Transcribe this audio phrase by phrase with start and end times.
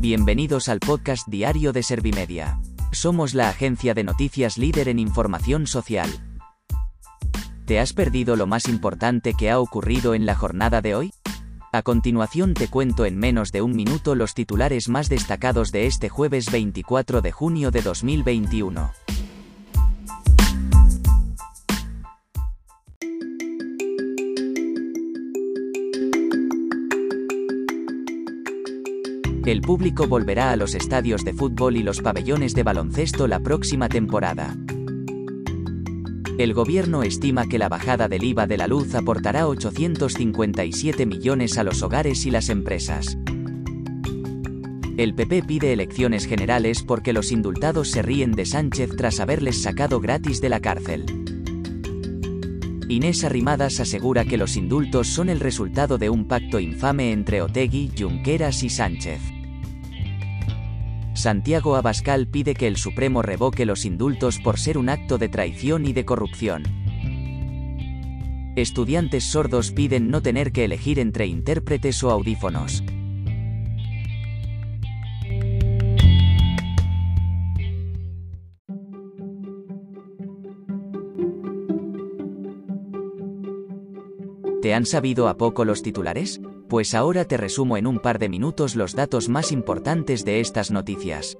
[0.00, 2.58] Bienvenidos al podcast diario de Servimedia.
[2.90, 6.08] Somos la agencia de noticias líder en información social.
[7.66, 11.12] ¿Te has perdido lo más importante que ha ocurrido en la jornada de hoy?
[11.70, 16.08] A continuación te cuento en menos de un minuto los titulares más destacados de este
[16.08, 18.92] jueves 24 de junio de 2021.
[29.46, 33.88] El público volverá a los estadios de fútbol y los pabellones de baloncesto la próxima
[33.88, 34.54] temporada.
[36.36, 41.64] El gobierno estima que la bajada del IVA de la luz aportará 857 millones a
[41.64, 43.16] los hogares y las empresas.
[44.98, 50.00] El PP pide elecciones generales porque los indultados se ríen de Sánchez tras haberles sacado
[50.00, 51.06] gratis de la cárcel.
[52.90, 57.92] Inés Arrimadas asegura que los indultos son el resultado de un pacto infame entre Otegui,
[57.96, 59.20] Junqueras y Sánchez.
[61.14, 65.86] Santiago Abascal pide que el Supremo revoque los indultos por ser un acto de traición
[65.86, 66.64] y de corrupción.
[68.56, 72.82] Estudiantes sordos piden no tener que elegir entre intérpretes o audífonos.
[84.62, 86.40] ¿Te han sabido a poco los titulares?
[86.68, 90.70] Pues ahora te resumo en un par de minutos los datos más importantes de estas
[90.70, 91.38] noticias.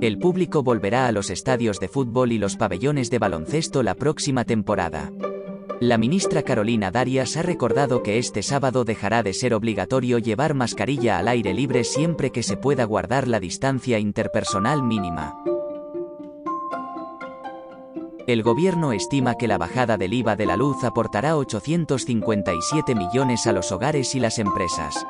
[0.00, 4.44] El público volverá a los estadios de fútbol y los pabellones de baloncesto la próxima
[4.44, 5.10] temporada.
[5.80, 11.18] La ministra Carolina Darias ha recordado que este sábado dejará de ser obligatorio llevar mascarilla
[11.18, 15.36] al aire libre siempre que se pueda guardar la distancia interpersonal mínima.
[18.28, 23.54] El gobierno estima que la bajada del IVA de la luz aportará 857 millones a
[23.54, 25.06] los hogares y las empresas.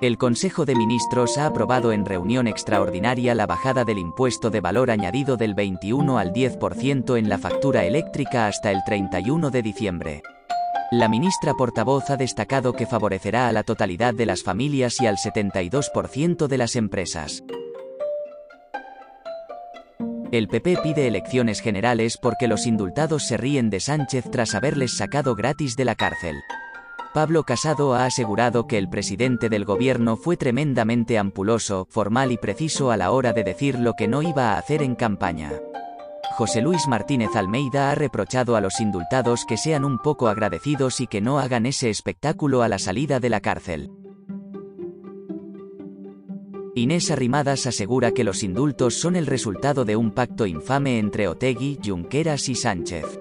[0.00, 4.90] El Consejo de Ministros ha aprobado en reunión extraordinaria la bajada del impuesto de valor
[4.90, 10.22] añadido del 21 al 10% en la factura eléctrica hasta el 31 de diciembre.
[10.90, 15.18] La ministra portavoz ha destacado que favorecerá a la totalidad de las familias y al
[15.18, 17.42] 72% de las empresas.
[20.36, 25.34] El PP pide elecciones generales porque los indultados se ríen de Sánchez tras haberles sacado
[25.34, 26.36] gratis de la cárcel.
[27.14, 32.90] Pablo Casado ha asegurado que el presidente del gobierno fue tremendamente ampuloso, formal y preciso
[32.90, 35.52] a la hora de decir lo que no iba a hacer en campaña.
[36.32, 41.06] José Luis Martínez Almeida ha reprochado a los indultados que sean un poco agradecidos y
[41.06, 43.90] que no hagan ese espectáculo a la salida de la cárcel.
[46.78, 51.78] Inés Arrimadas asegura que los indultos son el resultado de un pacto infame entre Otegui,
[51.82, 53.18] Junqueras y Sánchez.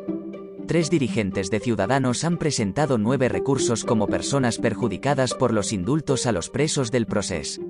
[0.68, 6.34] Tres dirigentes de Ciudadanos han presentado nueve recursos como personas perjudicadas por los indultos a
[6.34, 7.62] los presos del proceso.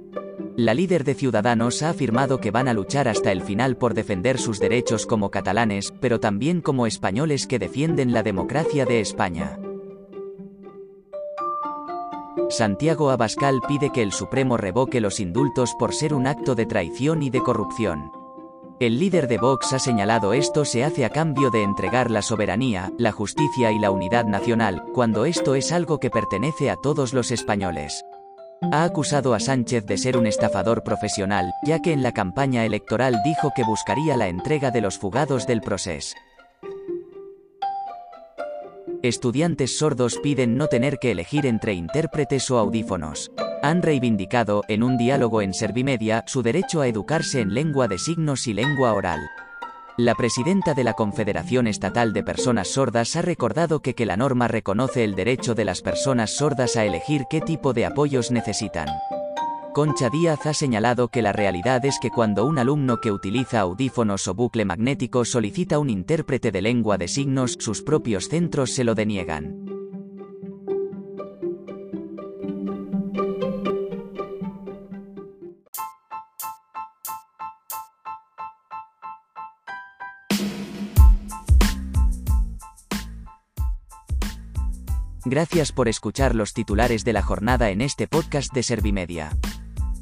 [0.55, 4.39] La líder de Ciudadanos ha afirmado que van a luchar hasta el final por defender
[4.39, 9.59] sus derechos como catalanes, pero también como españoles que defienden la democracia de España.
[12.49, 17.23] Santiago Abascal pide que el Supremo revoque los indultos por ser un acto de traición
[17.23, 18.11] y de corrupción.
[18.79, 22.91] El líder de Vox ha señalado esto se hace a cambio de entregar la soberanía,
[22.97, 27.31] la justicia y la unidad nacional, cuando esto es algo que pertenece a todos los
[27.31, 28.03] españoles.
[28.71, 33.21] Ha acusado a Sánchez de ser un estafador profesional, ya que en la campaña electoral
[33.23, 36.15] dijo que buscaría la entrega de los fugados del proceso.
[39.07, 43.31] Estudiantes sordos piden no tener que elegir entre intérpretes o audífonos.
[43.61, 48.47] Han reivindicado, en un diálogo en Servimedia, su derecho a educarse en lengua de signos
[48.47, 49.19] y lengua oral.
[49.95, 54.47] La presidenta de la Confederación Estatal de Personas Sordas ha recordado que, que la norma
[54.47, 58.87] reconoce el derecho de las personas sordas a elegir qué tipo de apoyos necesitan.
[59.75, 64.25] Concha Díaz ha señalado que la realidad es que cuando un alumno que utiliza audífonos
[64.29, 68.95] o bucle magnético solicita un intérprete de lengua de signos, sus propios centros se lo
[68.95, 69.65] deniegan.
[85.25, 89.31] Gracias por escuchar los titulares de la jornada en este podcast de Servimedia.